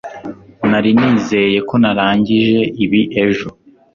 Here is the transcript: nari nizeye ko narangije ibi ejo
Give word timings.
nari 0.69 0.89
nizeye 0.99 1.59
ko 1.67 1.75
narangije 1.81 2.59
ibi 2.83 3.01
ejo 3.23 3.47